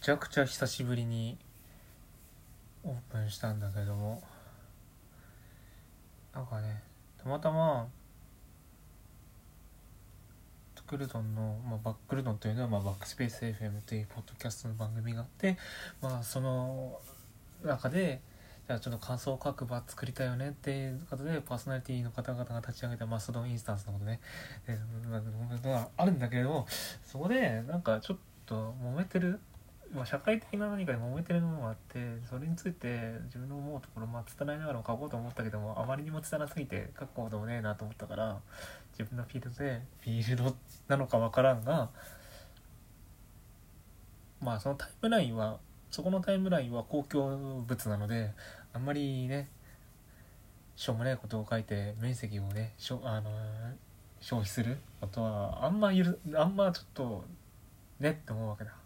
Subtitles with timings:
[0.00, 1.38] ちゃくちゃ久しぶりに
[2.84, 4.22] オープンしたんだけども。
[6.32, 6.80] なんかね
[7.18, 7.88] たまたま
[10.90, 15.56] クルトンの、まあ、バックルトンというのは、まあ、バックスペース FM というポッドキャストの番組があって、
[16.02, 16.98] まあ、その
[17.62, 18.20] 中で
[18.66, 24.18] じゃあちょっと感想を書く場作りたいよねっていうことでパーソナリティの方々が立ち上げたマストドンインスタンスのことね。
[24.66, 24.76] で、
[25.68, 26.66] まあ、あるんだけれども
[27.04, 29.38] そこでなんかちょっと揉めてる
[29.94, 31.98] まあ、社会的な何かで揉めてるものがあって
[32.28, 38.38] それについて自分の思うところ、まあ、伝えながらも書こうと思ったけどもあまりにも伝らすぎて書くこともねえなと思ったから
[38.96, 41.90] 自分のフィールドでフィールドなのか分からんが
[44.40, 45.58] まあそのタイムラインは
[45.90, 48.30] そこのタイムラインは公共物なので
[48.72, 49.48] あんまりね
[50.76, 53.30] しょうもないことを書いて面積をねしょあの
[54.20, 57.24] 消費することはあんまゆるあんまちょっと
[57.98, 58.79] ねって思うわけだ。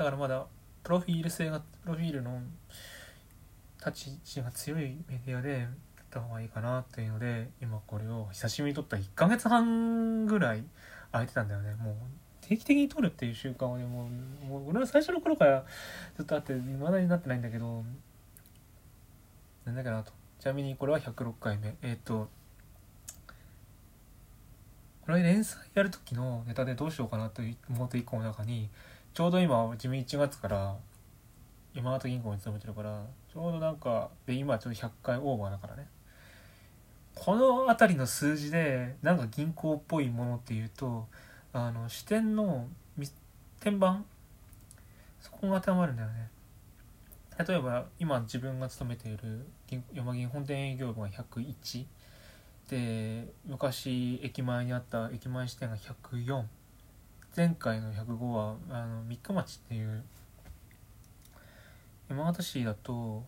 [0.00, 0.46] だからまだ
[0.82, 2.40] プロフィール性がプロフィールの
[3.84, 5.68] 立ち位置が強いメディアでやっ
[6.10, 10.64] た方がいいかなっていうので今これを久しぶりに撮った1ヶ月半ぐらい
[11.12, 11.74] 空いてたんだよね。
[11.74, 11.94] もう
[12.40, 14.08] 定期的に撮るっていう習慣はねも
[14.42, 15.66] うもう俺は最初の頃から
[16.16, 17.84] ずっとあって未だになってないんだけど
[19.66, 20.12] なんだかなと。
[20.38, 21.74] ちなみにこれは106回目。
[21.82, 22.30] えっ、ー、と
[25.04, 28.70] これ連載やる時のネタでどうしようかなと思って1個の中に
[29.12, 30.76] ちょうど今自分1月から
[31.74, 35.86] 山形銀行に勤めてるからちょうどなんかで今ちょっと100回オーバーだからね。
[37.16, 41.06] この辺りの数字でなんか銀行っぽいものっていうと
[41.52, 42.68] あの支店の
[43.60, 44.04] 天板？
[45.20, 46.30] そこが当てはまるんだよね。
[47.46, 49.46] 例えば今自分が勤めている
[49.92, 51.84] 山銀本店営業部が101
[52.70, 56.44] で昔駅前にあった駅前支店が104
[57.36, 60.02] 前回の105はあの三日町っていう
[62.08, 63.22] 山形市だと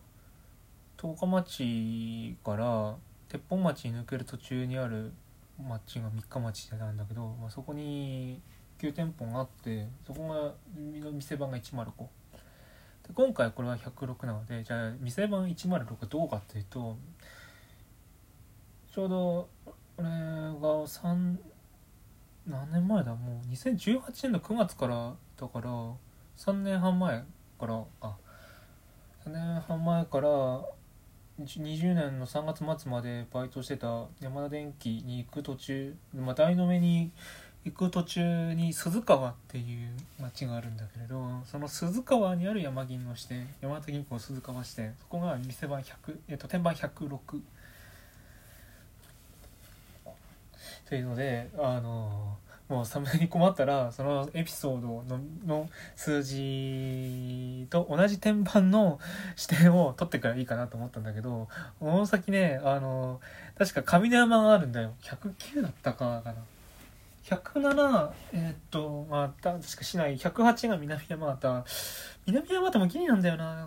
[0.96, 2.96] 十日町から
[3.28, 5.12] 鉄本町に抜ける途中にある
[5.56, 8.40] 町が三日町ってなんだけど、まあ、そこに
[8.80, 10.52] 9店舗があってそこが
[11.12, 16.96] 店番が105で今回これは106なのでじゃあ店番106はどうかっていうと
[18.92, 19.48] ちょうど
[19.96, 21.36] 俺が3
[22.46, 23.14] 何年前だ？
[23.14, 25.70] もう2018年の9月からだから
[26.36, 27.24] 3年半前
[27.58, 28.16] からあ
[29.26, 30.28] 3年半前から
[31.40, 37.10] 20年の3月末までバイトしてた山田電機に行く途中、まあ、台の目に
[37.64, 45.92] 行く途中に鈴川っていう町があるんだけれどその鈴川にある山銀の支店山形銀行鈴川支店そこが店番100、
[46.28, 47.40] えっと、天板106
[50.92, 52.36] というのであの
[52.68, 59.00] もうサムネに困ったらそのエピソードのの数字と同じ天板の
[59.34, 61.48] 視点を取ってからいいかなと思ったんだけど
[61.80, 63.22] この先ねあの
[63.58, 64.92] 確か上山があるんだよ。
[65.00, 66.34] 109だったかかな。
[67.24, 71.64] 107えー、っとまあ確か市内108が南山形
[72.26, 73.66] 南山形もギリなんだよな。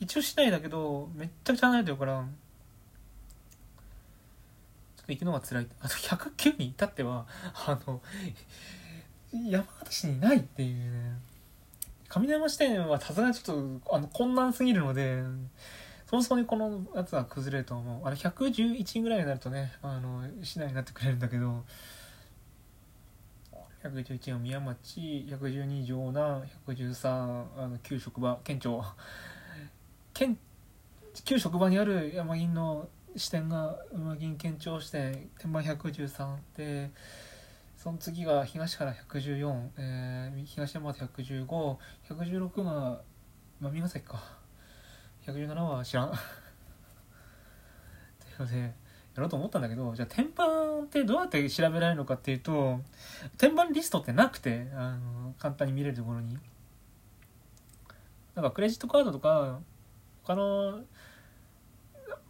[0.00, 2.24] 一応市内だけどめっちゃくちゃ離れてるから
[5.14, 5.66] 行くのが辛い。
[5.80, 7.26] あと109に至っては
[7.66, 8.00] あの
[9.32, 11.18] 山形市にないっていうね。
[12.08, 15.22] 上山支店はさすがにちょっとあの困難すぎるので
[16.08, 18.06] そもそもにこのやつは崩れると思う。
[18.06, 21.64] あれ111ぐらいになるとねあの市内になってくれるんだけど
[23.82, 27.08] 111の宮町112城南113
[27.58, 28.84] あの旧職場県庁。
[30.14, 30.38] 県
[31.24, 36.90] 旧職場にある山銀の支店が馬銀県庁支店天板113で
[37.76, 43.00] その次が東原114、えー、東山で115116が
[43.60, 44.22] 馬見ヶ崎か。
[45.26, 46.10] 117は知らん。
[46.12, 46.18] とい
[48.38, 48.72] うのでや
[49.16, 50.44] ろうと思ったんだけどじゃあ天板
[50.82, 52.80] ってどうやって調べられるのかっていうと
[53.38, 56.38] 天板リストってなくてあの簡単に見れるところに。
[58.34, 59.60] なんかクレジットカードとか
[60.22, 60.84] 他の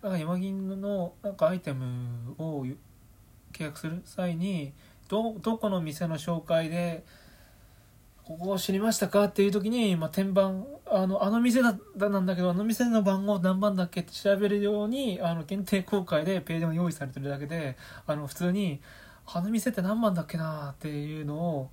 [0.06, 2.64] なんか山銀のなんかアイテムを
[3.52, 4.72] 契約する際に
[5.08, 7.04] どどこの店の紹介で
[8.22, 10.52] ここを知りましたかっていう時に、まあ、天板
[10.88, 11.74] あのあの店だ
[12.08, 17.76] なんだけどあの店の番号何番だっけって調べるようにあの限定公開でページが用意されてるだけで
[18.06, 18.80] あの普通に
[19.26, 21.70] あの店って何番だっけなっていうのを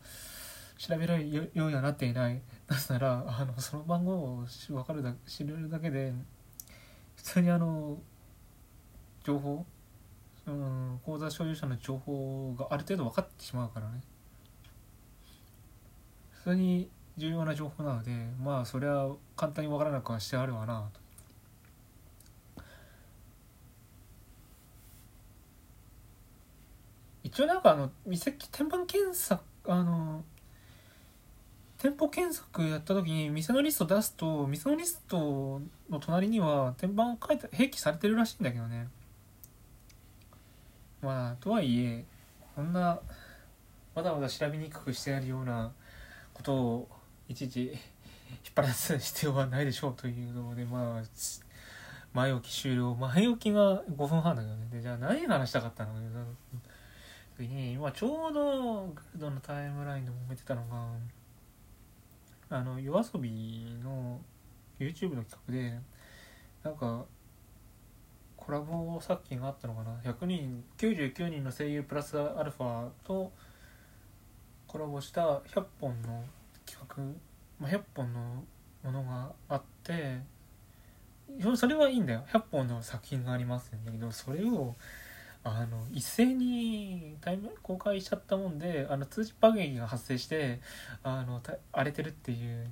[0.80, 2.42] 調べられるようにはなっていない。
[2.68, 6.14] なぜならあのその番号を分かるだ知れるだけで
[7.16, 8.00] 普通にあの
[9.24, 9.66] 情報？
[10.46, 14.02] うん、口座所有者の情報がある程度分かってしまうからね。
[16.32, 18.12] 普通に重要な情報なので
[18.44, 21.00] まあそれは簡単に分からなくはしてあるわなと。
[27.24, 30.26] 一応なんかあの店天板検索あの
[31.78, 38.90] 店舗検索やった時に店のリスト出すと店のリストの隣には天板書いて併記されてるらしいんだけどね。
[41.04, 42.06] まあとはいえ
[42.56, 43.00] こんな
[43.94, 45.72] わざわざ調べにくくしてやるような
[46.34, 46.90] ことを
[47.28, 47.80] いちいち 引っ
[48.56, 51.04] 張らす必要はないでしょうというのでまあ
[52.14, 52.96] 前置き終了。
[52.96, 54.68] 前置きが5分半だけどね。
[54.72, 55.94] でじゃあ何話したかったの
[57.38, 60.88] 時に今ちょうどグルドのタイムラインで揉めてたのが
[62.50, 64.22] あの夜遊びの
[64.80, 65.80] YouTube の企画で
[66.64, 67.06] なんか
[68.46, 73.32] コラボ作品があったのかな？100人99人の声優プラスアルファと
[74.68, 76.24] コラボした100本の
[76.66, 77.04] 企画、
[77.60, 78.44] まあ、100本の
[78.84, 80.20] ものがあって
[81.56, 82.26] それはいいんだよ。
[82.32, 84.76] 100本の作品がありますんだけどそれを
[85.44, 90.60] あの一斉にタイム公開しちゃったもんであの通知爆撃が発生して
[91.04, 91.42] あの
[91.72, 92.72] 荒れてるっていう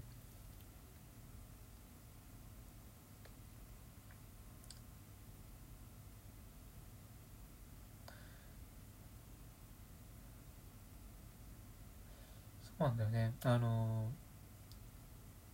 [12.81, 13.31] そうなんだよね。
[13.44, 14.10] あの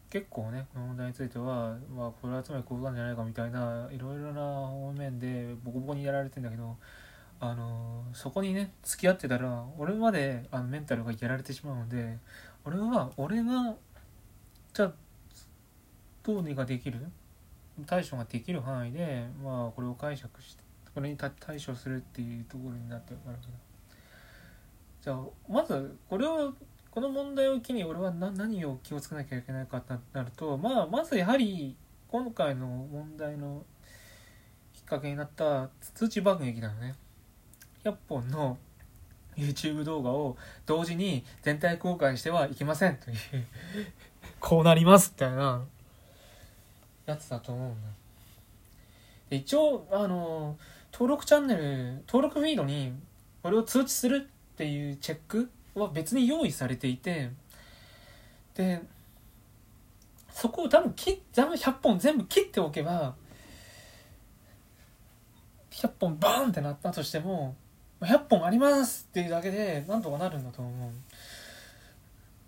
[0.10, 6.78] 結構ねこの問題については、まあ、これはつまりこうなんじゃないかみたいないろいろな方面でボコボコにやられてんだけど
[7.42, 12.18] あのそこにね付き合ってたら俺まであのメンタルがやられてしまうので
[12.64, 13.76] 俺は俺が
[14.74, 14.94] じゃあ
[16.24, 17.02] どうにかできる
[17.86, 20.64] 対処ができる範囲でまあこれを解釈して
[20.96, 23.38] これに対処するっていうところになってるから。
[25.08, 26.54] じゃあまずこれを
[26.98, 31.76] この問題を機に俺は何を気をつけなきゃいけないかってなるとまあまずやはり
[32.08, 33.64] 今回の問題の
[34.74, 36.96] きっかけになった通知爆撃だよね。
[37.84, 38.58] 100本の
[39.36, 43.18] YouTube 動画を同時に全体公開してはいけませんという
[44.42, 45.64] こうなりますみたいな
[47.06, 47.90] やつだと思うんだ
[49.30, 50.58] で一応あの
[50.92, 52.92] 登録チャンネル登録フィードに
[53.44, 55.52] これを通知するっていうチェック
[55.82, 57.32] は別に用意されていて
[58.56, 58.82] で
[60.32, 63.16] そこを多分切多分100本全部切っておけば
[65.72, 67.56] 100本バーンってなったとしても
[68.02, 70.92] 100本ありますっていうだけでなんとかなるんだと思う。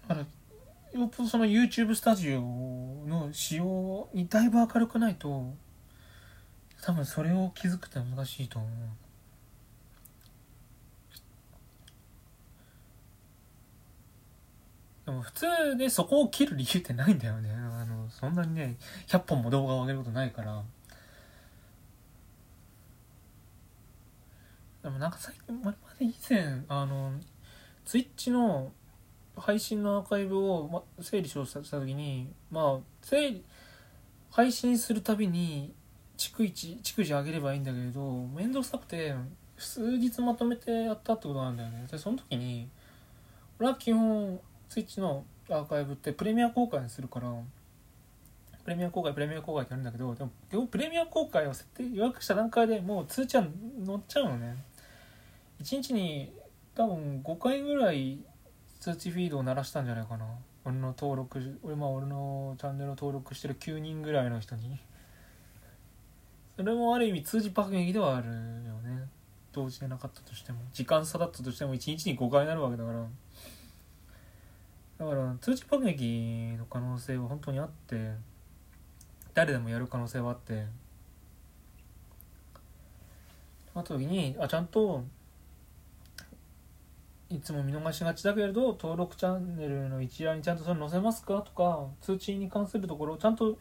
[0.07, 5.53] だからよっぽどその YouTube スタジオの仕様にだいぶ明るくないと
[6.81, 8.71] 多分それを気づくって難しいと思う。
[15.09, 18.77] でも普通ねそこを切る理由ってないんだよねあのそんなにね
[19.07, 20.63] 100本も動画を上げることないから
[24.83, 27.11] でもなんか最近、まるまで以前、あの、
[27.85, 28.71] ツイッチの
[29.35, 33.43] 配信のアーカイブを、ま、整理しようとした時に、まあ、整理、
[34.31, 35.73] 配信するたびに、
[36.17, 38.01] 逐一、逐次上げればいいんだけれど、
[38.33, 39.13] 面倒くさくて、
[39.57, 41.85] 数日まとめてやったってことなんだよね。
[41.91, 42.69] で、その時に、
[43.59, 44.39] 俺は基本、
[44.69, 47.33] ツイッチのアーカイブってプレミア公開にするから、
[48.63, 53.43] プレミア公開プレミア公開ってやるんだけどでもプレミア公開を設定予約した段階でもう通知は
[53.83, 54.55] 乗っちゃうのね。
[55.61, 56.31] 1日に
[56.75, 58.19] 多分5回ぐらい
[58.79, 60.25] 通知フィードを鳴らしたんじゃないかな。
[60.65, 64.77] 俺の登録俺まあ俺のチャンネルを登録してる9人ぐらいの人に。
[66.57, 69.07] それもある意味通知爆撃ではあるよね。
[69.51, 70.59] 同時でなかったとしても。
[70.73, 73.03] 時間差だったとしても1日に5回になるわけだから。
[74.99, 78.11] だから通知爆撃の可能性は本当にあって
[79.33, 80.65] 誰でもやる可能性はあって
[83.73, 85.05] あった時にあちゃんと
[87.29, 91.43] いつも見逃しがちだけれど登録チャンネルの一覧にちゃんとそれ載せますか？
[91.43, 93.57] とか通知に関するところちゃんと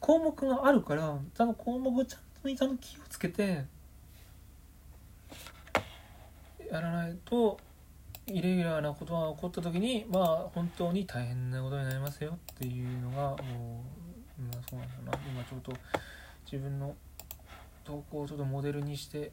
[0.00, 3.64] 項目があるからちゃんと項目ちゃんとにちゃんと気をつけて
[6.68, 7.58] やらないと
[8.26, 13.84] イレギュラーなことが起こった時にまあ本当に大変なことになりますよっていうのがも
[14.38, 15.72] うまあそうなんだな今ちょっと
[16.50, 16.94] 自分の
[17.84, 19.30] 投稿をちょっとモデルにして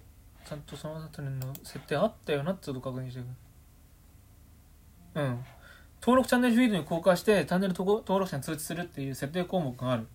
[0.48, 3.26] ちゃんとその辺りの設定あったよなってちょっと確認してく。
[5.16, 5.46] うん。
[6.02, 10.08] 登録チャンネルフィードに公開して、チャンネル登録者に通知するっていう設定項目がある。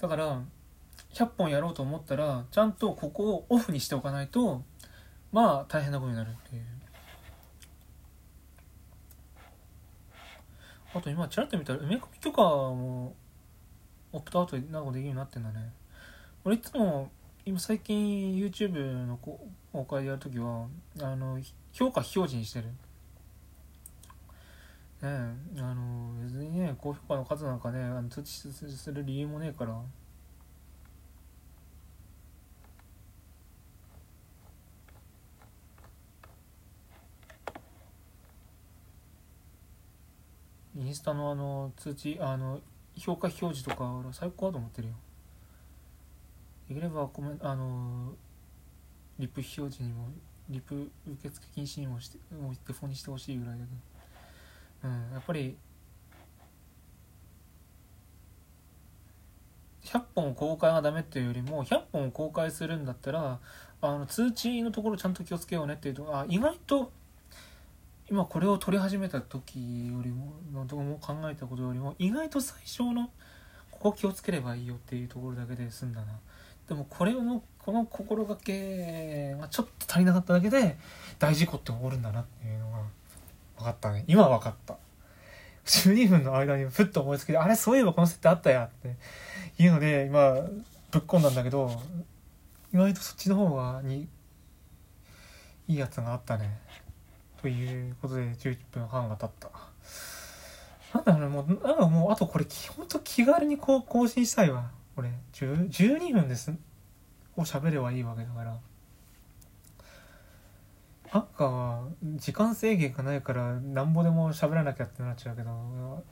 [0.00, 0.42] だから、
[1.12, 4.62] 100本やろうと思ったら、ちゃんとここをオフにしておかないと、
[5.32, 6.62] まあ、大変なことになるっていう。
[10.94, 13.14] あと今ちらっと見たら埋め込み許可も
[14.12, 15.72] オプトアウトなんかできるようになってんだね。
[16.44, 17.10] 俺いつも
[17.44, 18.72] 今最近 YouTube
[19.06, 20.68] の公開でやるときは
[21.02, 21.38] あの
[21.72, 22.66] 評価非表示にしてる。
[22.66, 22.72] ね
[25.02, 29.78] えあの別にね高評価の数なんかねあの通知する理由もねえから。
[40.78, 42.60] インスタのあの通知あの
[42.96, 44.94] 評価表示とか最高だと思ってるよ。
[46.68, 48.14] できればコメあの
[49.18, 50.08] リップ表示にも
[50.48, 53.96] リップ受付禁止にもしてもうデフォにしてほしいぐらいだけど。
[54.84, 55.56] うんやっぱり
[59.86, 63.38] 100本公開がダメっていうよりも100本公開するんだったら
[63.80, 66.92] あの通知のところちゃんと気をつけようねっていうとあ意外と
[68.08, 73.10] 今これを撮り始めた時よりものとも考えたことよりも意外と最初の
[73.70, 76.06] ここ気をつければいいよっていうところだけで済んだな。
[76.68, 80.76] でもこれのこの心がけがちょっと足りなかっただけで
[81.18, 82.78] 大事故って起こるんだなっていうのが
[83.58, 84.04] 分かったね。
[84.06, 84.76] 今分かった。
[85.64, 88.96] 12分の間にふっと思いつきてあれそういえばこの設定あったやって。
[89.58, 90.34] いうので今
[90.90, 91.70] ぶっ込んだんだけど
[92.74, 94.06] 意外とそっちの方がに
[95.66, 96.58] いいやつがあったね。
[97.46, 99.50] ということで11分半が経った。
[100.98, 104.72] なんだろうもう、なんかもう、あとこれ、ほんと気軽にこう更新したいわ。
[104.96, 106.52] これ、12分です。
[107.36, 108.58] を喋ればいいわけだから。
[111.12, 116.02] アッカーは時間制限がないからなんぼでも喋らなきゃってなっちゃうけど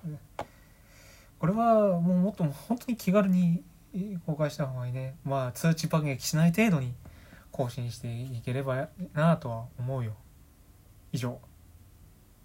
[1.41, 3.65] これはもうもっと本当に気軽に
[4.25, 6.95] 公開した方がいいねまあ通知爆撃しない程度に
[7.51, 10.15] 更新していければなとは思うよ
[11.15, 11.39] 以上